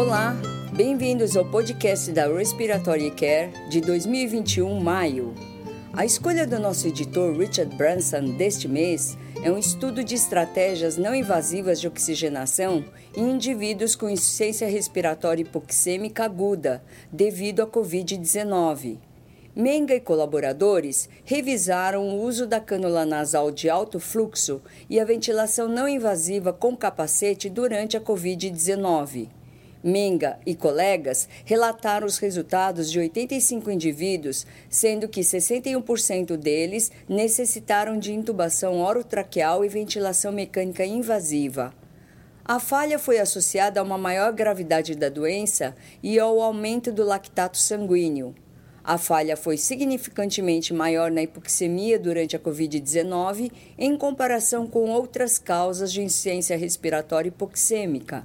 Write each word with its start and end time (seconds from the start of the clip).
Olá, 0.00 0.34
bem-vindos 0.72 1.36
ao 1.36 1.44
podcast 1.44 2.10
da 2.10 2.26
Respiratory 2.26 3.10
Care 3.10 3.52
de 3.68 3.82
2021, 3.82 4.80
maio. 4.80 5.34
A 5.92 6.06
escolha 6.06 6.46
do 6.46 6.58
nosso 6.58 6.88
editor 6.88 7.36
Richard 7.36 7.76
Branson 7.76 8.34
deste 8.34 8.66
mês 8.66 9.14
é 9.42 9.52
um 9.52 9.58
estudo 9.58 10.02
de 10.02 10.14
estratégias 10.14 10.96
não 10.96 11.14
invasivas 11.14 11.78
de 11.78 11.86
oxigenação 11.86 12.82
em 13.14 13.32
indivíduos 13.32 13.94
com 13.94 14.08
insuficiência 14.08 14.66
respiratória 14.66 15.42
hipoxêmica 15.42 16.24
aguda 16.24 16.82
devido 17.12 17.60
à 17.60 17.66
Covid-19. 17.66 18.96
Menga 19.54 19.94
e 19.94 20.00
colaboradores 20.00 21.10
revisaram 21.26 22.08
o 22.08 22.22
uso 22.22 22.46
da 22.46 22.58
cânula 22.58 23.04
nasal 23.04 23.50
de 23.50 23.68
alto 23.68 24.00
fluxo 24.00 24.62
e 24.88 24.98
a 24.98 25.04
ventilação 25.04 25.68
não 25.68 25.86
invasiva 25.86 26.54
com 26.54 26.74
capacete 26.74 27.50
durante 27.50 27.98
a 27.98 28.00
Covid-19. 28.00 29.39
Menga 29.82 30.38
e 30.44 30.54
colegas 30.54 31.26
relataram 31.44 32.06
os 32.06 32.18
resultados 32.18 32.90
de 32.90 32.98
85 32.98 33.70
indivíduos, 33.70 34.46
sendo 34.68 35.08
que 35.08 35.22
61% 35.22 36.36
deles 36.36 36.92
necessitaram 37.08 37.98
de 37.98 38.12
intubação 38.12 38.80
orotraqueal 38.80 39.64
e 39.64 39.68
ventilação 39.68 40.32
mecânica 40.32 40.84
invasiva. 40.84 41.72
A 42.44 42.58
falha 42.60 42.98
foi 42.98 43.18
associada 43.18 43.80
a 43.80 43.82
uma 43.82 43.96
maior 43.96 44.32
gravidade 44.32 44.94
da 44.94 45.08
doença 45.08 45.74
e 46.02 46.18
ao 46.18 46.40
aumento 46.42 46.92
do 46.92 47.04
lactato 47.04 47.56
sanguíneo. 47.56 48.34
A 48.82 48.98
falha 48.98 49.36
foi 49.36 49.56
significantemente 49.56 50.74
maior 50.74 51.10
na 51.10 51.22
hipoxemia 51.22 51.98
durante 51.98 52.34
a 52.34 52.40
Covid-19 52.40 53.52
em 53.78 53.96
comparação 53.96 54.66
com 54.66 54.90
outras 54.90 55.38
causas 55.38 55.92
de 55.92 56.02
insuficiência 56.02 56.56
respiratória 56.56 57.28
hipoxêmica. 57.28 58.24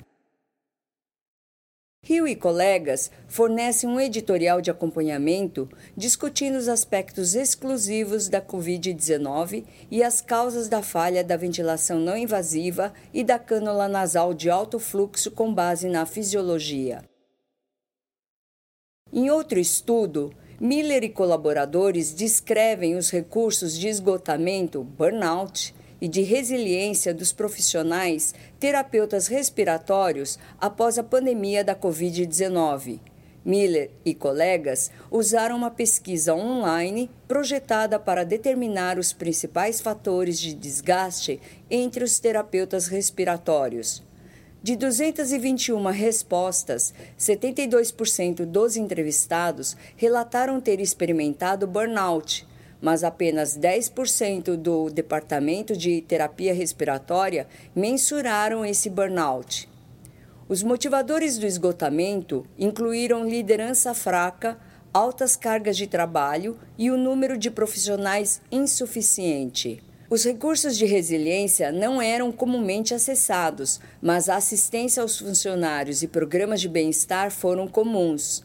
Rio 2.08 2.28
e 2.28 2.36
colegas 2.36 3.10
fornecem 3.28 3.90
um 3.90 4.00
editorial 4.00 4.62
de 4.62 4.70
acompanhamento 4.70 5.68
discutindo 5.98 6.56
os 6.56 6.68
aspectos 6.68 7.34
exclusivos 7.34 8.30
da 8.30 8.40
Covid-19 8.40 9.66
e 9.90 10.04
as 10.04 10.22
causas 10.22 10.70
da 10.70 10.84
falha 10.84 11.24
da 11.24 11.36
ventilação 11.36 12.00
não 12.00 12.16
invasiva 12.16 12.94
e 13.12 13.24
da 13.24 13.40
cânula 13.40 13.88
nasal 13.88 14.36
de 14.36 14.52
alto 14.52 14.78
fluxo 14.78 15.32
com 15.32 15.52
base 15.52 15.90
na 15.90 16.06
fisiologia. 16.06 17.04
Em 19.12 19.32
outro 19.32 19.58
estudo, 19.58 20.32
Miller 20.60 21.04
e 21.04 21.10
colaboradores 21.10 22.14
descrevem 22.14 22.96
os 22.96 23.10
recursos 23.10 23.78
de 23.78 23.88
esgotamento, 23.88 24.84
burnout, 24.84 25.74
e 26.02 26.08
de 26.08 26.22
resiliência 26.22 27.14
dos 27.14 27.32
profissionais 27.32 28.34
terapeutas 28.60 29.28
respiratórios 29.28 30.38
após 30.60 30.98
a 30.98 31.04
pandemia 31.04 31.64
da 31.64 31.76
Covid-19. 31.76 33.00
Miller 33.46 33.92
e 34.04 34.16
colegas 34.16 34.90
usaram 35.12 35.56
uma 35.56 35.70
pesquisa 35.70 36.34
online 36.34 37.12
projetada 37.28 38.00
para 38.00 38.24
determinar 38.24 38.98
os 38.98 39.14
principais 39.14 39.80
fatores 39.80 40.40
de 40.40 40.54
desgaste 40.54 41.40
entre 41.70 42.04
os 42.04 42.20
terapeutas 42.20 42.88
respiratórios. 42.88 44.04
De 44.64 44.76
221 44.76 45.80
respostas, 45.92 46.92
72% 47.20 48.46
dos 48.46 48.76
entrevistados 48.76 49.78
relataram 49.96 50.60
ter 50.60 50.80
experimentado 50.80 51.68
burnout, 51.68 52.48
mas 52.86 53.04
apenas 53.04 53.58
10% 53.58 54.56
do 54.56 54.92
Departamento 54.92 55.76
de 55.76 56.02
Terapia 56.02 56.54
Respiratória 56.54 57.48
mensuraram 57.76 58.64
esse 58.64 58.92
burnout. 58.92 59.68
Os 60.48 60.62
motivadores 60.62 61.40
do 61.40 61.48
esgotamento 61.48 62.46
incluíram 62.60 63.28
liderança 63.28 63.96
fraca, 63.96 64.60
altas 64.94 65.36
cargas 65.36 65.76
de 65.76 65.88
trabalho 65.88 66.60
e 66.78 66.92
o 66.92 66.98
número 66.98 67.40
de 67.40 67.50
profissionais 67.50 68.40
insuficiente. 68.52 69.82
Os 70.08 70.24
recursos 70.24 70.78
de 70.78 70.86
resiliência 70.86 71.72
não 71.72 72.00
eram 72.00 72.32
comumente 72.32 72.94
acessados, 72.94 73.80
mas 74.00 74.30
a 74.30 74.36
assistência 74.36 75.02
aos 75.02 75.18
funcionários 75.18 76.04
e 76.04 76.08
programas 76.08 76.62
de 76.62 76.70
bem-estar 76.70 77.32
foram 77.32 77.68
comuns. 77.68 78.45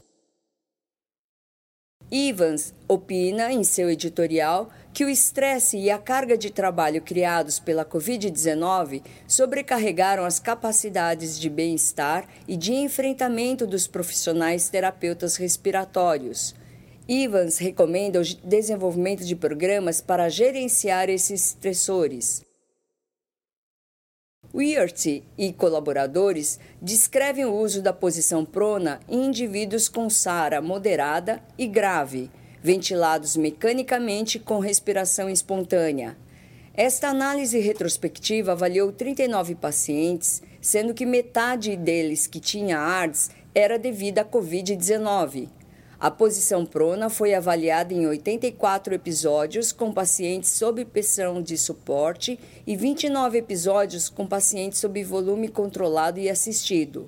Evans 2.12 2.74
opina 2.88 3.52
em 3.52 3.62
seu 3.62 3.88
editorial 3.88 4.68
que 4.92 5.04
o 5.04 5.08
estresse 5.08 5.78
e 5.78 5.92
a 5.92 5.98
carga 5.98 6.36
de 6.36 6.50
trabalho 6.50 7.00
criados 7.00 7.60
pela 7.60 7.84
Covid-19 7.84 9.02
sobrecarregaram 9.28 10.24
as 10.24 10.40
capacidades 10.40 11.38
de 11.38 11.48
bem-estar 11.48 12.26
e 12.48 12.56
de 12.56 12.72
enfrentamento 12.72 13.64
dos 13.64 13.86
profissionais 13.86 14.68
terapeutas 14.68 15.36
respiratórios. 15.36 16.52
Evans 17.08 17.58
recomenda 17.58 18.20
o 18.20 18.24
desenvolvimento 18.44 19.24
de 19.24 19.36
programas 19.36 20.00
para 20.00 20.28
gerenciar 20.28 21.08
esses 21.08 21.50
estressores. 21.50 22.49
Weirty 24.52 25.22
e 25.38 25.52
colaboradores 25.52 26.58
descrevem 26.82 27.44
o 27.44 27.54
uso 27.54 27.80
da 27.80 27.92
posição 27.92 28.44
prona 28.44 28.98
em 29.08 29.26
indivíduos 29.26 29.88
com 29.88 30.10
SARA 30.10 30.60
moderada 30.60 31.40
e 31.56 31.68
grave, 31.68 32.28
ventilados 32.60 33.36
mecanicamente 33.36 34.40
com 34.40 34.58
respiração 34.58 35.30
espontânea. 35.30 36.16
Esta 36.74 37.08
análise 37.08 37.60
retrospectiva 37.60 38.52
avaliou 38.52 38.90
39 38.90 39.54
pacientes, 39.54 40.42
sendo 40.60 40.94
que 40.94 41.06
metade 41.06 41.76
deles 41.76 42.26
que 42.26 42.40
tinha 42.40 42.78
ARDS 42.78 43.30
era 43.54 43.78
devida 43.78 44.22
à 44.22 44.24
Covid-19. 44.24 45.48
A 46.00 46.10
posição 46.10 46.64
prona 46.64 47.10
foi 47.10 47.34
avaliada 47.34 47.92
em 47.92 48.06
84 48.06 48.94
episódios 48.94 49.70
com 49.70 49.92
pacientes 49.92 50.48
sob 50.48 50.82
pressão 50.86 51.42
de 51.42 51.58
suporte 51.58 52.40
e 52.66 52.74
29 52.74 53.36
episódios 53.36 54.08
com 54.08 54.26
pacientes 54.26 54.78
sob 54.78 55.04
volume 55.04 55.46
controlado 55.46 56.18
e 56.18 56.30
assistido. 56.30 57.06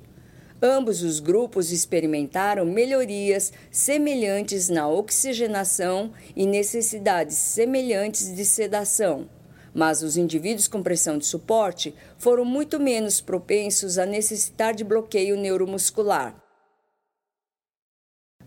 Ambos 0.60 1.02
os 1.02 1.20
grupos 1.20 1.72
experimentaram 1.72 2.66
melhorias 2.66 3.50
semelhantes 3.70 4.68
na 4.68 4.86
oxigenação 4.86 6.12
e 6.36 6.44
necessidades 6.44 7.38
semelhantes 7.38 8.36
de 8.36 8.44
sedação, 8.44 9.26
mas 9.72 10.02
os 10.02 10.18
indivíduos 10.18 10.68
com 10.68 10.82
pressão 10.82 11.16
de 11.16 11.24
suporte 11.24 11.94
foram 12.18 12.44
muito 12.44 12.78
menos 12.78 13.22
propensos 13.22 13.96
a 13.96 14.04
necessitar 14.04 14.74
de 14.74 14.84
bloqueio 14.84 15.34
neuromuscular. 15.38 16.41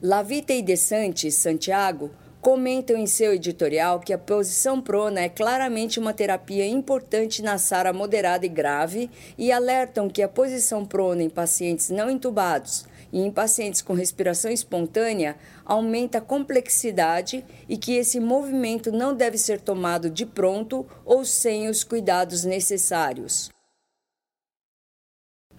Lavita 0.01 0.51
e 0.51 0.61
Desante 0.61 1.31
Santiago 1.31 2.11
comentam 2.41 2.97
em 2.97 3.07
seu 3.07 3.33
editorial 3.33 4.01
que 4.01 4.11
a 4.11 4.17
posição 4.17 4.81
prona 4.81 5.21
é 5.21 5.29
claramente 5.29 6.01
uma 6.01 6.13
terapia 6.13 6.67
importante 6.67 7.41
na 7.41 7.57
SARA 7.57 7.93
moderada 7.93 8.45
e 8.45 8.49
grave 8.49 9.09
e 9.37 9.53
alertam 9.53 10.09
que 10.09 10.21
a 10.21 10.27
posição 10.27 10.85
prona 10.85 11.23
em 11.23 11.29
pacientes 11.29 11.89
não 11.89 12.09
intubados 12.09 12.85
e 13.11 13.21
em 13.21 13.31
pacientes 13.31 13.81
com 13.81 13.93
respiração 13.93 14.51
espontânea 14.51 15.37
aumenta 15.63 16.17
a 16.17 16.21
complexidade 16.21 17.45
e 17.69 17.77
que 17.77 17.93
esse 17.93 18.19
movimento 18.19 18.91
não 18.91 19.15
deve 19.15 19.37
ser 19.37 19.61
tomado 19.61 20.09
de 20.09 20.25
pronto 20.25 20.85
ou 21.05 21.23
sem 21.23 21.69
os 21.69 21.85
cuidados 21.85 22.43
necessários. 22.43 23.54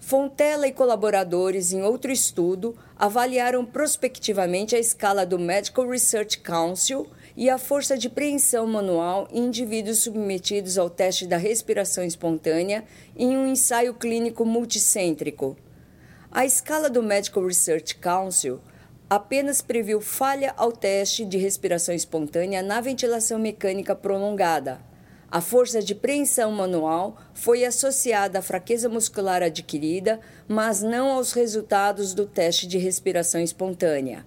Fontela 0.07 0.65
e 0.65 0.71
colaboradores, 0.71 1.73
em 1.73 1.81
outro 1.81 2.09
estudo, 2.13 2.77
avaliaram 2.95 3.65
prospectivamente 3.65 4.73
a 4.73 4.79
escala 4.79 5.25
do 5.25 5.37
Medical 5.37 5.85
Research 5.85 6.39
Council 6.39 7.09
e 7.35 7.49
a 7.49 7.57
força 7.57 7.97
de 7.97 8.07
preensão 8.07 8.65
manual 8.65 9.27
em 9.29 9.47
indivíduos 9.47 10.03
submetidos 10.03 10.77
ao 10.77 10.89
teste 10.89 11.27
da 11.27 11.35
respiração 11.35 12.05
espontânea 12.05 12.85
em 13.17 13.35
um 13.35 13.47
ensaio 13.47 13.93
clínico 13.93 14.45
multicêntrico. 14.45 15.57
A 16.31 16.45
escala 16.45 16.89
do 16.89 17.03
Medical 17.03 17.45
Research 17.45 17.95
Council 17.95 18.61
apenas 19.09 19.61
previu 19.61 19.99
falha 19.99 20.53
ao 20.55 20.71
teste 20.71 21.25
de 21.25 21.37
respiração 21.37 21.93
espontânea 21.93 22.63
na 22.63 22.79
ventilação 22.79 23.37
mecânica 23.37 23.93
prolongada 23.93 24.79
a 25.29 25.41
força 25.41 25.81
de 25.81 25.93
preensão 25.93 26.51
manual 26.51 27.17
foi 27.33 27.65
associada 27.65 28.39
à 28.39 28.41
fraqueza 28.41 28.87
muscular 28.87 29.43
adquirida, 29.43 30.19
mas 30.47 30.81
não 30.81 31.11
aos 31.11 31.33
resultados 31.33 32.13
do 32.13 32.25
teste 32.25 32.65
de 32.65 32.77
respiração 32.77 33.41
espontânea. 33.41 34.25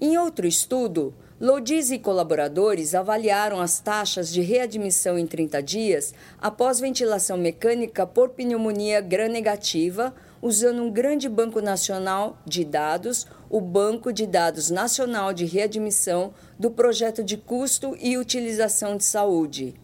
Em 0.00 0.18
outro 0.18 0.46
estudo, 0.46 1.14
Lodiz 1.42 1.90
e 1.90 1.98
colaboradores 1.98 2.94
avaliaram 2.94 3.60
as 3.60 3.80
taxas 3.80 4.32
de 4.32 4.40
readmissão 4.42 5.18
em 5.18 5.26
30 5.26 5.60
dias 5.60 6.14
após 6.40 6.78
ventilação 6.78 7.36
mecânica 7.36 8.06
por 8.06 8.28
pneumonia 8.28 9.00
gram-negativa, 9.00 10.14
usando 10.40 10.80
um 10.84 10.88
grande 10.88 11.28
banco 11.28 11.60
nacional 11.60 12.40
de 12.46 12.64
dados, 12.64 13.26
o 13.50 13.60
Banco 13.60 14.12
de 14.12 14.24
Dados 14.24 14.70
Nacional 14.70 15.32
de 15.32 15.44
Readmissão 15.44 16.32
do 16.56 16.70
Projeto 16.70 17.24
de 17.24 17.36
Custo 17.36 17.96
e 18.00 18.16
Utilização 18.16 18.96
de 18.96 19.02
Saúde. 19.02 19.74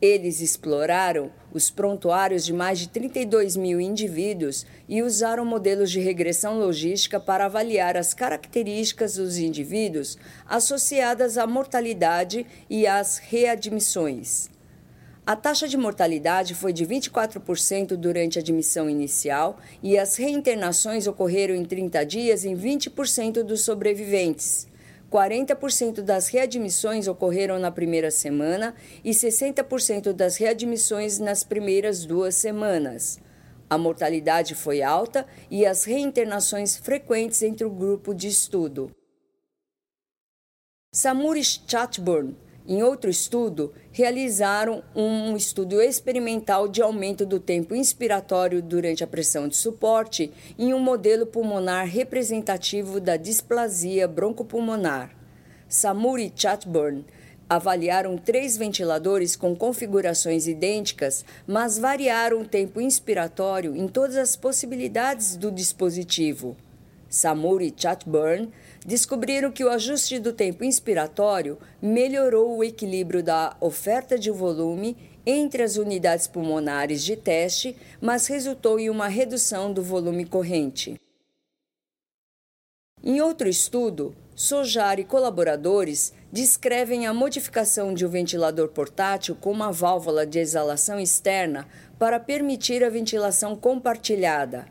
Eles 0.00 0.40
exploraram 0.40 1.30
os 1.54 1.70
prontuários 1.70 2.44
de 2.44 2.52
mais 2.52 2.80
de 2.80 2.88
32 2.88 3.56
mil 3.56 3.80
indivíduos 3.80 4.66
e 4.88 5.02
usaram 5.02 5.44
modelos 5.44 5.90
de 5.90 6.00
regressão 6.00 6.58
logística 6.58 7.20
para 7.20 7.46
avaliar 7.46 7.96
as 7.96 8.12
características 8.12 9.14
dos 9.14 9.38
indivíduos 9.38 10.18
associadas 10.46 11.38
à 11.38 11.46
mortalidade 11.46 12.44
e 12.68 12.88
às 12.88 13.18
readmissões. 13.18 14.50
A 15.26 15.34
taxa 15.34 15.66
de 15.66 15.78
mortalidade 15.78 16.54
foi 16.54 16.72
de 16.72 16.84
24% 16.84 17.96
durante 17.96 18.38
a 18.38 18.42
admissão 18.42 18.90
inicial 18.90 19.58
e 19.82 19.96
as 19.96 20.16
reinternações 20.16 21.06
ocorreram 21.06 21.54
em 21.54 21.64
30 21.64 22.04
dias 22.04 22.44
em 22.44 22.54
20% 22.54 23.42
dos 23.42 23.62
sobreviventes. 23.62 24.66
40% 25.14 26.02
das 26.02 26.26
readmissões 26.26 27.06
ocorreram 27.06 27.56
na 27.56 27.70
primeira 27.70 28.10
semana 28.10 28.74
e 29.04 29.12
60% 29.12 30.12
das 30.12 30.36
readmissões 30.36 31.20
nas 31.20 31.44
primeiras 31.44 32.04
duas 32.04 32.34
semanas. 32.34 33.20
A 33.70 33.78
mortalidade 33.78 34.56
foi 34.56 34.82
alta 34.82 35.24
e 35.48 35.64
as 35.64 35.84
reinternações 35.84 36.76
frequentes 36.76 37.42
entre 37.42 37.64
o 37.64 37.70
grupo 37.70 38.12
de 38.12 38.26
estudo. 38.26 38.90
Samuri 40.92 41.44
Chatburn 41.44 42.34
em 42.66 42.82
outro 42.82 43.10
estudo, 43.10 43.74
realizaram 43.92 44.82
um 44.94 45.36
estudo 45.36 45.82
experimental 45.82 46.66
de 46.66 46.80
aumento 46.80 47.26
do 47.26 47.38
tempo 47.38 47.74
inspiratório 47.74 48.62
durante 48.62 49.04
a 49.04 49.06
pressão 49.06 49.46
de 49.46 49.56
suporte 49.56 50.32
em 50.58 50.72
um 50.72 50.78
modelo 50.78 51.26
pulmonar 51.26 51.86
representativo 51.86 53.00
da 53.00 53.18
displasia 53.18 54.08
broncopulmonar. 54.08 55.14
Samuri 55.68 56.32
e 56.34 56.40
Chatburn 56.40 57.04
avaliaram 57.48 58.16
três 58.16 58.56
ventiladores 58.56 59.36
com 59.36 59.54
configurações 59.54 60.46
idênticas, 60.46 61.22
mas 61.46 61.78
variaram 61.78 62.40
o 62.40 62.48
tempo 62.48 62.80
inspiratório 62.80 63.76
em 63.76 63.86
todas 63.86 64.16
as 64.16 64.36
possibilidades 64.36 65.36
do 65.36 65.50
dispositivo. 65.50 66.56
Samuri 67.08 67.72
Chatburn 67.76 68.50
descobriram 68.84 69.50
que 69.50 69.64
o 69.64 69.70
ajuste 69.70 70.18
do 70.18 70.32
tempo 70.32 70.64
inspiratório 70.64 71.58
melhorou 71.80 72.56
o 72.56 72.64
equilíbrio 72.64 73.22
da 73.22 73.56
oferta 73.60 74.18
de 74.18 74.30
volume 74.30 74.96
entre 75.26 75.62
as 75.62 75.76
unidades 75.76 76.26
pulmonares 76.26 77.02
de 77.02 77.16
teste, 77.16 77.76
mas 78.00 78.26
resultou 78.26 78.78
em 78.78 78.90
uma 78.90 79.08
redução 79.08 79.72
do 79.72 79.82
volume 79.82 80.26
corrente. 80.26 81.00
Em 83.02 83.20
outro 83.20 83.48
estudo, 83.48 84.14
Sojar 84.36 84.98
e 84.98 85.04
colaboradores 85.04 86.12
descrevem 86.32 87.06
a 87.06 87.14
modificação 87.14 87.94
de 87.94 88.04
um 88.04 88.08
ventilador 88.08 88.66
portátil 88.66 89.36
com 89.36 89.52
uma 89.52 89.70
válvula 89.70 90.26
de 90.26 90.40
exalação 90.40 90.98
externa 90.98 91.68
para 92.00 92.18
permitir 92.18 92.82
a 92.82 92.90
ventilação 92.90 93.54
compartilhada. 93.54 94.66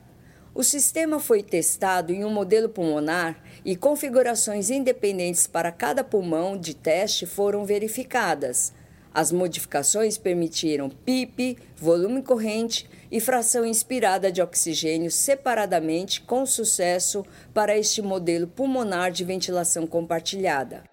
O 0.56 0.64
sistema 0.64 1.20
foi 1.20 1.42
testado 1.42 2.14
em 2.14 2.24
um 2.24 2.30
modelo 2.30 2.70
pulmonar 2.70 3.42
e 3.66 3.76
configurações 3.76 4.70
independentes 4.70 5.48
para 5.48 5.72
cada 5.72 6.04
pulmão 6.04 6.56
de 6.56 6.76
teste 6.76 7.26
foram 7.26 7.66
verificadas. 7.66 8.72
As 9.12 9.32
modificações 9.32 10.16
permitiram 10.16 10.90
PIP, 10.90 11.58
volume 11.76 12.22
corrente 12.22 12.88
e 13.12 13.20
fração 13.20 13.66
inspirada 13.66 14.32
de 14.32 14.44
oxigênio 14.44 15.10
separadamente 15.10 16.22
com 16.22 16.46
sucesso 16.46 17.26
para 17.52 17.76
este 17.76 18.02
modelo 18.04 18.46
pulmonar 18.46 19.12
de 19.12 19.24
ventilação 19.24 19.88
compartilhada. 19.88 20.84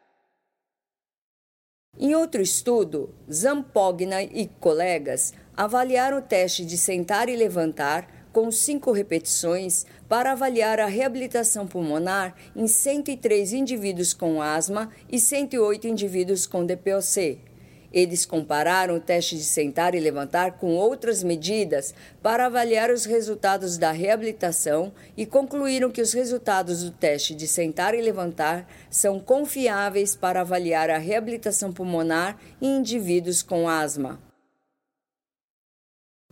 Em 1.99 2.15
outro 2.15 2.41
estudo, 2.41 3.15
Zampogna 3.31 4.23
e 4.23 4.47
colegas 4.59 5.35
avaliaram 5.55 6.19
o 6.19 6.23
teste 6.23 6.65
de 6.65 6.79
sentar 6.79 7.29
e 7.29 7.37
levantar 7.37 8.20
com 8.33 8.51
cinco 8.51 8.93
repetições 8.93 9.87
para 10.09 10.33
avaliar 10.33 10.81
a 10.81 10.87
reabilitação 10.87 11.67
pulmonar 11.67 12.35
em 12.55 12.67
103 12.67 13.53
indivíduos 13.53 14.13
com 14.13 14.41
asma 14.41 14.91
e 15.09 15.19
108 15.19 15.87
indivíduos 15.87 16.47
com 16.47 16.65
DPOC. 16.65 17.51
Eles 17.93 18.25
compararam 18.25 18.95
o 18.95 19.01
teste 19.01 19.37
de 19.37 19.43
sentar 19.43 19.97
e 19.97 20.01
levantar 20.01 20.59
com 20.59 20.77
outras 20.77 21.25
medidas 21.25 21.93
para 22.23 22.47
avaliar 22.47 22.89
os 22.89 23.05
resultados 23.05 23.77
da 23.77 23.91
reabilitação 23.91 24.93
e 25.17 25.27
concluíram 25.27 25.91
que 25.91 26.01
os 26.01 26.13
resultados 26.13 26.85
do 26.85 26.93
teste 26.93 27.35
de 27.35 27.49
sentar 27.49 27.95
e 27.95 28.01
levantar 28.01 28.69
são 28.89 29.19
confiáveis 29.19 30.15
para 30.15 30.43
avaliar 30.43 30.89
a 30.89 30.99
reabilitação 30.99 31.73
pulmonar 31.73 32.39
em 32.63 32.77
indivíduos 32.77 33.43
com 33.43 33.69
asma. 33.69 34.21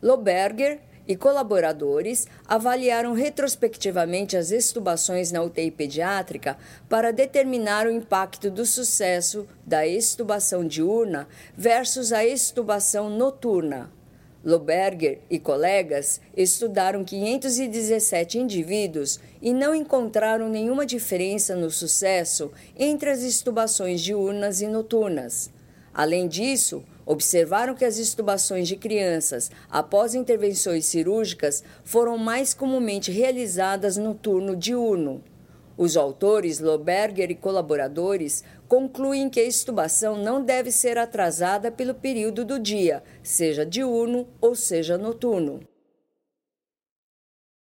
Loberger 0.00 0.80
e 1.08 1.16
colaboradores 1.16 2.28
avaliaram 2.46 3.14
retrospectivamente 3.14 4.36
as 4.36 4.50
extubações 4.50 5.32
na 5.32 5.42
UTI 5.42 5.70
pediátrica 5.70 6.58
para 6.86 7.10
determinar 7.10 7.86
o 7.86 7.90
impacto 7.90 8.50
do 8.50 8.66
sucesso 8.66 9.48
da 9.66 9.86
extubação 9.86 10.66
diurna 10.66 11.26
versus 11.56 12.12
a 12.12 12.24
extubação 12.26 13.08
noturna. 13.08 13.90
Loberger 14.44 15.20
e 15.28 15.38
colegas 15.38 16.20
estudaram 16.36 17.02
517 17.04 18.38
indivíduos 18.38 19.18
e 19.42 19.52
não 19.52 19.74
encontraram 19.74 20.48
nenhuma 20.48 20.86
diferença 20.86 21.56
no 21.56 21.70
sucesso 21.70 22.52
entre 22.78 23.10
as 23.10 23.22
extubações 23.22 24.00
diurnas 24.00 24.60
e 24.60 24.68
noturnas. 24.68 25.50
Além 25.92 26.28
disso, 26.28 26.84
observaram 27.08 27.74
que 27.74 27.86
as 27.86 27.96
estubações 27.96 28.68
de 28.68 28.76
crianças 28.76 29.50
após 29.70 30.14
intervenções 30.14 30.84
cirúrgicas 30.84 31.64
foram 31.82 32.18
mais 32.18 32.52
comumente 32.52 33.10
realizadas 33.10 33.96
no 33.96 34.14
turno 34.14 34.54
diurno. 34.54 35.24
Os 35.74 35.96
autores, 35.96 36.60
Loberger 36.60 37.30
e 37.30 37.34
colaboradores, 37.34 38.44
concluem 38.68 39.30
que 39.30 39.40
a 39.40 39.44
estubação 39.44 40.22
não 40.22 40.44
deve 40.44 40.70
ser 40.70 40.98
atrasada 40.98 41.72
pelo 41.72 41.94
período 41.94 42.44
do 42.44 42.58
dia, 42.58 43.02
seja 43.22 43.64
diurno 43.64 44.28
ou 44.38 44.54
seja 44.54 44.98
noturno. 44.98 45.60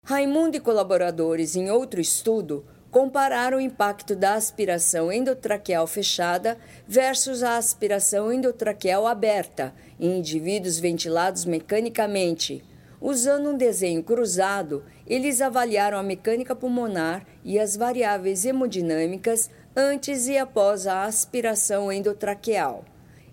Raimundo 0.04 0.58
e 0.58 0.60
colaboradores, 0.60 1.56
em 1.56 1.70
outro 1.70 2.02
estudo, 2.02 2.66
compararam 2.96 3.58
o 3.58 3.62
impacto 3.62 4.16
da 4.16 4.36
aspiração 4.36 5.12
endotraqueal 5.12 5.86
fechada 5.86 6.58
versus 6.88 7.44
a 7.44 7.58
aspiração 7.58 8.32
endotraqueal 8.32 9.06
aberta 9.06 9.74
em 10.00 10.20
indivíduos 10.20 10.80
ventilados 10.80 11.44
mecanicamente. 11.44 12.64
Usando 13.02 13.50
um 13.50 13.58
desenho 13.58 14.02
cruzado, 14.02 14.82
eles 15.06 15.42
avaliaram 15.42 15.98
a 15.98 16.04
mecânica 16.04 16.56
pulmonar 16.56 17.26
e 17.44 17.60
as 17.60 17.76
variáveis 17.76 18.46
hemodinâmicas 18.46 19.50
antes 19.76 20.30
e 20.30 20.38
após 20.38 20.88
a 20.88 21.04
aspiração 21.04 21.92
endotraqueal. 21.92 22.86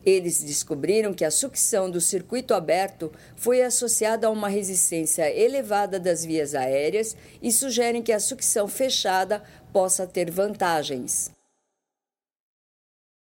Eles 0.04 0.42
descobriram 0.42 1.14
que 1.14 1.25
a 1.25 1.30
sucção 1.30 1.90
do 1.90 2.00
circuito 2.00 2.54
aberto 2.54 3.12
foi 3.37 3.62
associada 3.62 4.26
a 4.26 4.30
uma 4.30 4.49
resistência 4.49 5.30
elevada 5.30 5.99
das 6.00 6.25
vias 6.25 6.54
aéreas 6.54 7.16
e 7.40 7.52
sugerem 7.52 8.02
que 8.02 8.12
a 8.12 8.21
sucção 8.21 8.66
fechada 8.66 9.42
possa 9.73 10.06
ter 10.06 10.30
vantagens. 10.30 11.30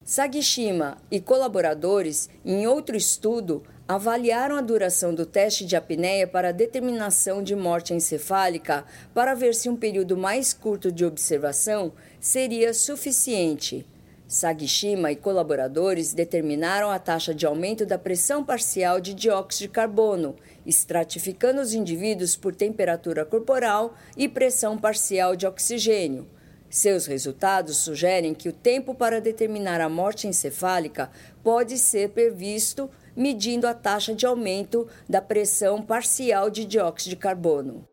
Sagishima 0.04 0.98
e 1.12 1.20
colaboradores, 1.20 2.30
em 2.44 2.66
outro 2.66 2.96
estudo, 2.96 3.64
avaliaram 3.88 4.56
a 4.56 4.62
duração 4.62 5.14
do 5.14 5.26
teste 5.26 5.66
de 5.66 5.76
apneia 5.76 6.28
para 6.28 6.52
determinação 6.52 7.44
de 7.44 7.56
morte 7.56 7.94
encefálica 7.94 8.86
para 9.14 9.34
ver 9.34 9.54
se 9.56 9.68
um 9.68 9.76
período 9.76 10.16
mais 10.16 10.54
curto 10.54 10.92
de 10.92 11.04
observação 11.04 11.92
seria 12.20 12.74
suficiente. 12.74 13.86
Sagishima 14.30 15.12
e 15.12 15.16
colaboradores 15.16 16.14
determinaram 16.14 16.92
a 16.92 17.00
taxa 17.00 17.34
de 17.34 17.48
aumento 17.48 17.84
da 17.84 17.98
pressão 17.98 18.44
parcial 18.44 19.02
de 19.02 19.12
dióxido 19.12 19.62
de 19.62 19.70
carbono, 19.70 20.36
estratificando 20.68 21.60
os 21.60 21.74
indivíduos 21.74 22.36
por 22.36 22.54
temperatura 22.54 23.26
corporal 23.26 23.96
e 24.16 24.30
pressão 24.30 24.78
parcial 24.78 25.36
de 25.36 25.48
oxigênio. 25.48 26.30
Seus 26.70 27.08
resultados 27.08 27.78
sugerem 27.78 28.36
que 28.36 28.48
o 28.48 28.54
tempo 28.54 28.94
para 28.94 29.20
determinar 29.20 29.82
a 29.82 29.90
morte 29.90 30.28
encefálica 30.28 31.10
pode 31.44 31.80
ser 31.80 32.10
previsto 32.10 32.88
medindo 33.16 33.68
a 33.68 33.74
taxa 33.74 34.14
de 34.14 34.28
aumento 34.28 34.88
da 35.10 35.24
pressão 35.24 35.82
parcial 35.82 36.52
de 36.52 36.66
dióxido 36.66 37.10
de 37.10 37.16
carbono. 37.16 37.89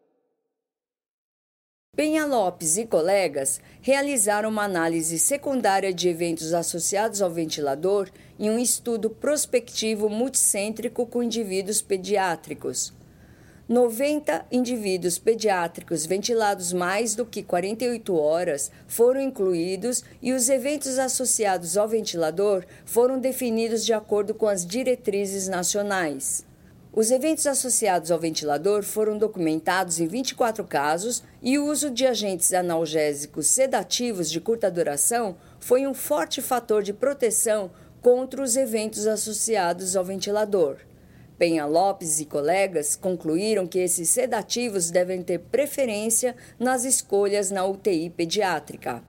Penha 1.97 2.27
Lopes 2.27 2.77
e 2.77 2.85
colegas 2.85 3.59
realizaram 3.81 4.51
uma 4.51 4.65
análise 4.65 5.19
secundária 5.19 5.95
de 5.95 6.11
eventos 6.11 6.53
associados 6.53 7.23
ao 7.23 7.31
ventilador 7.31 8.11
em 8.39 8.51
um 8.51 8.59
estudo 8.59 9.09
prospectivo 9.09 10.07
multicêntrico 10.11 11.07
com 11.07 11.23
indivíduos 11.23 11.81
pediátricos. 11.81 12.93
90 13.67 14.45
indivíduos 14.53 15.19
pediátricos 15.19 16.05
ventilados 16.05 16.71
mais 16.71 17.15
do 17.15 17.25
que 17.25 17.43
48 17.43 18.15
horas 18.15 18.71
foram 18.87 19.23
incluídos 19.23 20.05
e 20.21 20.35
os 20.35 20.51
eventos 20.51 20.99
associados 20.99 21.79
ao 21.79 21.89
ventilador 21.89 22.63
foram 22.85 23.19
definidos 23.19 23.87
de 23.87 23.95
acordo 23.95 24.35
com 24.35 24.47
as 24.47 24.67
diretrizes 24.67 25.49
nacionais. 25.49 26.46
Os 26.97 27.11
eventos 27.11 27.47
associados 27.47 28.11
ao 28.11 28.19
ventilador 28.19 28.83
foram 28.83 29.19
documentados 29.19 30.01
em 30.01 30.07
24 30.07 30.65
casos 30.65 31.23
e 31.43 31.59
o 31.59 31.67
uso 31.67 31.91
de 31.91 32.07
agentes 32.07 32.55
analgésicos 32.55 33.49
sedativos 33.49 34.31
de 34.31 34.41
curta 34.41 34.71
duração 34.71 35.37
foi 35.61 35.87
um 35.87 35.93
forte 35.93 36.41
fator 36.41 36.83
de 36.83 36.95
proteção 36.95 37.71
contra 38.01 38.43
os 38.43 38.57
eventos 38.57 39.07
associados 39.07 39.95
ao 39.95 40.07
ventilador. 40.07 40.79
Penha 41.37 41.67
Lopes 41.67 42.19
e 42.19 42.25
colegas 42.25 42.97
concluíram 42.97 43.67
que 43.67 43.79
esses 43.79 44.09
sedativos 44.09 44.91
devem 44.91 45.23
ter 45.23 45.41
preferência 45.41 46.35
nas 46.59 46.87
escolhas 46.87 47.51
na 47.51 47.67
UTI 47.67 48.09
pediátrica. 48.09 49.03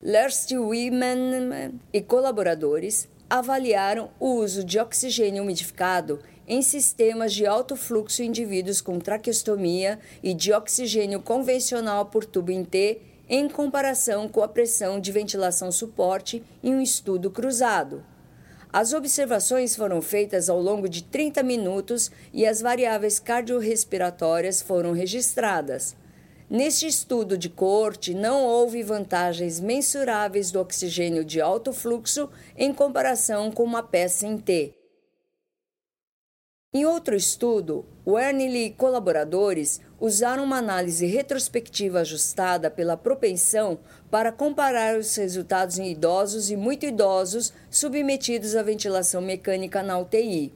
Lerst 0.00 0.52
Women 0.52 1.80
e 1.92 2.00
colaboradores 2.00 3.08
avaliaram 3.30 4.10
o 4.18 4.34
uso 4.34 4.64
de 4.64 4.80
oxigênio 4.80 5.44
umidificado 5.44 6.18
em 6.48 6.60
sistemas 6.62 7.32
de 7.32 7.46
alto 7.46 7.76
fluxo 7.76 8.24
em 8.24 8.26
indivíduos 8.26 8.80
com 8.80 8.98
traqueostomia 8.98 10.00
e 10.20 10.34
de 10.34 10.52
oxigênio 10.52 11.22
convencional 11.22 12.06
por 12.06 12.24
tubo 12.24 12.50
em 12.50 12.64
T 12.64 13.00
em 13.28 13.48
comparação 13.48 14.28
com 14.28 14.42
a 14.42 14.48
pressão 14.48 14.98
de 14.98 15.12
ventilação 15.12 15.70
suporte 15.70 16.42
em 16.60 16.74
um 16.74 16.82
estudo 16.82 17.30
cruzado. 17.30 18.04
As 18.72 18.92
observações 18.92 19.76
foram 19.76 20.02
feitas 20.02 20.50
ao 20.50 20.60
longo 20.60 20.88
de 20.88 21.04
30 21.04 21.40
minutos 21.44 22.10
e 22.32 22.44
as 22.44 22.60
variáveis 22.60 23.20
cardiorrespiratórias 23.20 24.60
foram 24.60 24.90
registradas. 24.90 25.94
Neste 26.50 26.88
estudo 26.88 27.38
de 27.38 27.48
corte, 27.48 28.12
não 28.12 28.44
houve 28.44 28.82
vantagens 28.82 29.60
mensuráveis 29.60 30.50
do 30.50 30.58
oxigênio 30.58 31.24
de 31.24 31.40
alto 31.40 31.72
fluxo 31.72 32.28
em 32.56 32.74
comparação 32.74 33.52
com 33.52 33.62
uma 33.62 33.84
peça 33.84 34.26
em 34.26 34.36
T. 34.36 34.74
Em 36.74 36.84
outro 36.84 37.14
estudo, 37.14 37.86
Wernley 38.04 38.66
e 38.66 38.70
colaboradores 38.70 39.80
usaram 40.00 40.42
uma 40.42 40.58
análise 40.58 41.06
retrospectiva 41.06 42.00
ajustada 42.00 42.68
pela 42.68 42.96
propensão 42.96 43.78
para 44.10 44.32
comparar 44.32 44.98
os 44.98 45.14
resultados 45.14 45.78
em 45.78 45.92
idosos 45.92 46.50
e 46.50 46.56
muito 46.56 46.84
idosos 46.84 47.52
submetidos 47.70 48.56
à 48.56 48.62
ventilação 48.64 49.22
mecânica 49.22 49.84
na 49.84 49.96
UTI. 50.00 50.52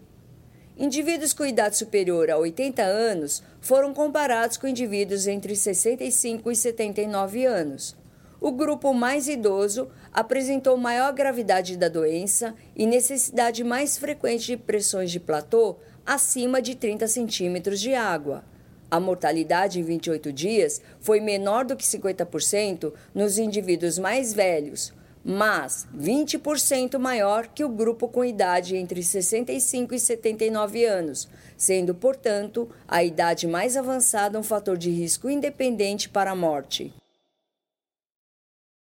Indivíduos 0.76 1.32
com 1.32 1.46
idade 1.46 1.76
superior 1.76 2.28
a 2.28 2.36
80 2.36 2.82
anos 2.82 3.44
foram 3.64 3.94
comparados 3.94 4.58
com 4.58 4.68
indivíduos 4.68 5.26
entre 5.26 5.56
65 5.56 6.52
e 6.52 6.54
79 6.54 7.46
anos. 7.46 7.96
O 8.38 8.52
grupo 8.52 8.92
mais 8.92 9.26
idoso 9.26 9.88
apresentou 10.12 10.76
maior 10.76 11.10
gravidade 11.14 11.74
da 11.78 11.88
doença 11.88 12.54
e 12.76 12.84
necessidade 12.84 13.64
mais 13.64 13.96
frequente 13.96 14.44
de 14.44 14.58
pressões 14.58 15.10
de 15.10 15.18
platô 15.18 15.76
acima 16.04 16.60
de 16.60 16.74
30 16.74 17.08
centímetros 17.08 17.80
de 17.80 17.94
água. 17.94 18.44
A 18.90 19.00
mortalidade 19.00 19.80
em 19.80 19.82
28 19.82 20.30
dias 20.30 20.82
foi 21.00 21.18
menor 21.20 21.64
do 21.64 21.74
que 21.74 21.84
50% 21.84 22.92
nos 23.14 23.38
indivíduos 23.38 23.98
mais 23.98 24.34
velhos, 24.34 24.92
mas 25.24 25.88
20% 25.96 26.98
maior 26.98 27.46
que 27.46 27.64
o 27.64 27.68
grupo 27.68 28.06
com 28.06 28.24
idade 28.24 28.76
entre 28.76 29.02
65 29.02 29.94
e 29.94 29.98
79 29.98 30.84
anos, 30.84 31.28
sendo, 31.56 31.94
portanto, 31.94 32.68
a 32.86 33.02
idade 33.02 33.46
mais 33.46 33.76
avançada 33.76 34.38
um 34.38 34.42
fator 34.42 34.76
de 34.76 34.90
risco 34.90 35.30
independente 35.30 36.08
para 36.08 36.32
a 36.32 36.36
morte. 36.36 36.92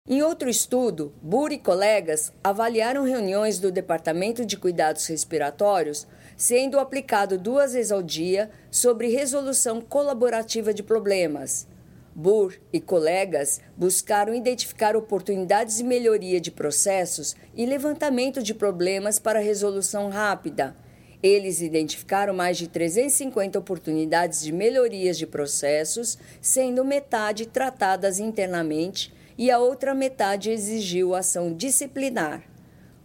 Em 0.08 0.24
outro 0.24 0.50
estudo, 0.50 1.14
Burr 1.22 1.52
e 1.52 1.60
colegas 1.60 2.34
avaliaram 2.44 3.04
reuniões 3.04 3.60
do 3.60 3.72
Departamento 3.72 4.46
de 4.46 4.58
Cuidados 4.58 5.06
Respiratórios 5.06 6.08
sendo 6.42 6.80
aplicado 6.80 7.38
duas 7.38 7.74
vezes 7.74 7.92
ao 7.92 8.02
dia 8.02 8.50
sobre 8.72 9.10
resolução 9.10 9.80
colaborativa 9.80 10.74
de 10.74 10.82
problemas. 10.82 11.68
Burr 12.14 12.56
e 12.74 12.82
colegas 12.82 13.62
buscaram 13.78 14.36
identificar 14.36 14.96
oportunidades 14.98 15.78
de 15.78 15.84
melhoria 15.84 16.42
de 16.42 16.52
processos 16.52 17.36
e 17.56 17.66
levantamento 17.66 18.44
de 18.44 18.54
problemas 18.54 19.18
para 19.18 19.40
resolução 19.40 20.10
rápida. 20.10 20.76
Eles 21.24 21.62
identificaram 21.62 22.34
mais 22.34 22.58
de 22.58 22.68
350 22.68 23.58
oportunidades 23.60 24.42
de 24.42 24.52
melhorias 24.52 25.18
de 25.18 25.28
processos, 25.28 26.18
sendo 26.42 26.84
metade 26.84 27.46
tratadas 27.46 28.20
internamente 28.20 29.14
e 29.38 29.50
a 29.50 29.60
outra 29.60 29.94
metade 29.94 30.50
exigiu 30.50 31.16
ação 31.16 31.54
disciplinar. 31.54 32.44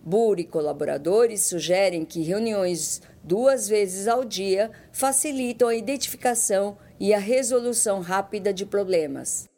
Burr 0.04 0.40
e 0.40 0.44
colaboradores 0.44 1.42
sugerem 1.42 2.04
que 2.04 2.22
reuniões 2.22 3.02
duas 3.22 3.68
vezes 3.68 4.08
ao 4.08 4.24
dia 4.24 4.70
facilitam 4.92 5.68
a 5.68 5.74
identificação 5.74 6.78
e 6.98 7.12
a 7.12 7.18
resolução 7.18 8.00
rápida 8.00 8.52
de 8.52 8.66
problemas. 8.66 9.48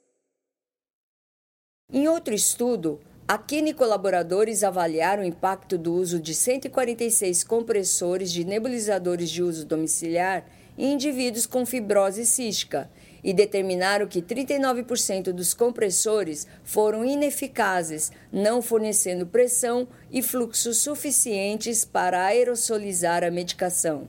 Em 1.91 2.07
outro 2.09 2.35
estudo, 2.35 3.01
Aquino 3.29 3.69
e 3.69 3.75
colaboradores 3.75 4.65
avaliaram 4.65 5.23
o 5.23 5.27
impacto 5.27 5.77
do 5.77 5.93
uso 5.93 6.19
de 6.19 6.35
146 6.35 7.45
compressores 7.45 8.33
de 8.33 8.43
nebulizadores 8.43 9.29
de 9.29 9.43
uso 9.43 9.67
domiciliar 9.67 10.47
em 10.79 10.95
indivíduos 10.95 11.45
com 11.45 11.67
fibrose 11.67 12.25
cística 12.25 12.91
e 13.23 13.35
determinaram 13.35 14.07
que 14.07 14.23
39% 14.23 15.31
dos 15.31 15.53
compressores 15.53 16.47
foram 16.65 17.05
ineficazes, 17.05 18.11
não 18.33 18.63
fornecendo 18.63 19.27
pressão 19.27 19.87
e 20.11 20.23
fluxo 20.23 20.73
suficientes 20.73 21.85
para 21.85 22.25
aerosolizar 22.25 23.23
a 23.23 23.31
medicação. 23.31 24.09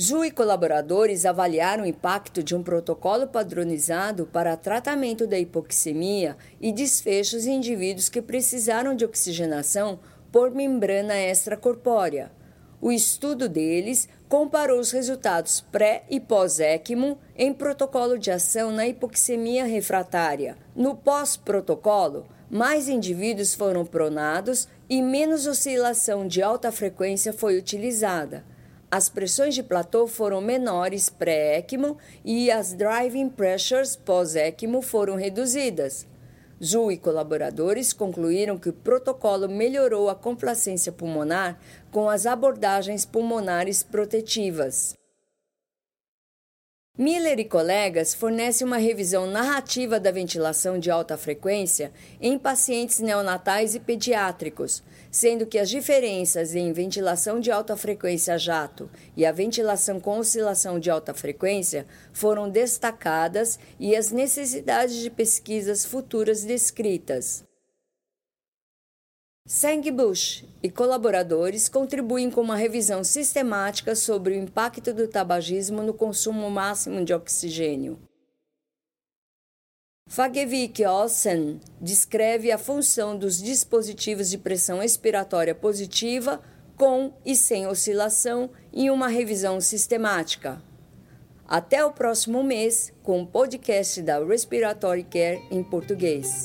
Zhu 0.00 0.24
e 0.24 0.30
colaboradores 0.30 1.26
avaliaram 1.26 1.84
o 1.84 1.86
impacto 1.86 2.42
de 2.42 2.56
um 2.56 2.62
protocolo 2.62 3.26
padronizado 3.26 4.24
para 4.24 4.56
tratamento 4.56 5.26
da 5.26 5.38
hipoxemia 5.38 6.34
e 6.58 6.72
desfechos 6.72 7.44
em 7.44 7.56
indivíduos 7.56 8.08
que 8.08 8.22
precisaram 8.22 8.96
de 8.96 9.04
oxigenação 9.04 10.00
por 10.32 10.50
membrana 10.50 11.20
extracorpórea. 11.20 12.32
O 12.80 12.90
estudo 12.90 13.50
deles 13.50 14.08
comparou 14.30 14.80
os 14.80 14.92
resultados 14.92 15.60
pré 15.60 16.04
e 16.08 16.18
pós-ECMO 16.18 17.18
em 17.36 17.52
protocolo 17.52 18.18
de 18.18 18.30
ação 18.30 18.72
na 18.72 18.86
hipoxemia 18.86 19.66
refratária. 19.66 20.56
No 20.74 20.96
pós-protocolo, 20.96 22.24
mais 22.50 22.88
indivíduos 22.88 23.54
foram 23.54 23.84
pronados 23.84 24.66
e 24.88 25.02
menos 25.02 25.46
oscilação 25.46 26.26
de 26.26 26.42
alta 26.42 26.72
frequência 26.72 27.30
foi 27.30 27.58
utilizada. 27.58 28.51
As 28.94 29.08
pressões 29.08 29.54
de 29.54 29.62
platô 29.62 30.06
foram 30.06 30.42
menores 30.42 31.08
pré-ECMO 31.08 31.96
e 32.22 32.50
as 32.50 32.74
driving 32.74 33.30
pressures 33.30 33.96
pós-ECMO 33.96 34.82
foram 34.82 35.16
reduzidas. 35.16 36.06
Zhu 36.62 36.92
e 36.92 36.98
colaboradores 36.98 37.94
concluíram 37.94 38.58
que 38.58 38.68
o 38.68 38.72
protocolo 38.74 39.48
melhorou 39.48 40.10
a 40.10 40.14
complacência 40.14 40.92
pulmonar 40.92 41.58
com 41.90 42.06
as 42.06 42.26
abordagens 42.26 43.06
pulmonares 43.06 43.82
protetivas. 43.82 44.92
Miller 46.98 47.38
e 47.40 47.46
colegas 47.46 48.12
fornecem 48.12 48.66
uma 48.66 48.76
revisão 48.76 49.26
narrativa 49.26 49.98
da 49.98 50.10
ventilação 50.10 50.78
de 50.78 50.90
alta 50.90 51.16
frequência 51.16 51.90
em 52.20 52.38
pacientes 52.38 53.00
neonatais 53.00 53.74
e 53.74 53.80
pediátricos, 53.80 54.82
sendo 55.10 55.46
que 55.46 55.58
as 55.58 55.70
diferenças 55.70 56.54
em 56.54 56.70
ventilação 56.70 57.40
de 57.40 57.50
alta 57.50 57.78
frequência 57.78 58.36
jato 58.36 58.90
e 59.16 59.24
a 59.24 59.32
ventilação 59.32 59.98
com 59.98 60.18
oscilação 60.18 60.78
de 60.78 60.90
alta 60.90 61.14
frequência 61.14 61.86
foram 62.12 62.50
destacadas 62.50 63.58
e 63.80 63.96
as 63.96 64.10
necessidades 64.10 64.96
de 64.96 65.08
pesquisas 65.08 65.86
futuras 65.86 66.44
descritas. 66.44 67.42
Sang 69.44 69.90
Bush 69.90 70.44
e 70.62 70.70
colaboradores 70.70 71.68
contribuem 71.68 72.30
com 72.30 72.40
uma 72.40 72.54
revisão 72.54 73.02
sistemática 73.02 73.96
sobre 73.96 74.34
o 74.34 74.36
impacto 74.38 74.94
do 74.94 75.08
tabagismo 75.08 75.82
no 75.82 75.92
consumo 75.92 76.48
máximo 76.48 77.04
de 77.04 77.12
oxigênio. 77.12 77.98
Fagevik 80.06 80.84
Olsen 80.84 81.60
descreve 81.80 82.52
a 82.52 82.58
função 82.58 83.18
dos 83.18 83.42
dispositivos 83.42 84.30
de 84.30 84.38
pressão 84.38 84.80
expiratória 84.80 85.54
positiva 85.54 86.40
com 86.76 87.12
e 87.24 87.34
sem 87.34 87.66
oscilação 87.66 88.50
em 88.72 88.90
uma 88.90 89.08
revisão 89.08 89.60
sistemática. 89.60 90.62
Até 91.48 91.84
o 91.84 91.92
próximo 91.92 92.44
mês 92.44 92.92
com 93.02 93.22
o 93.22 93.26
podcast 93.26 94.00
da 94.02 94.24
Respiratory 94.24 95.02
Care 95.02 95.42
em 95.50 95.64
português. 95.64 96.44